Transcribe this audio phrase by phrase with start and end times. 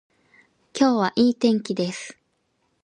[0.75, 2.17] 今日は良い天気です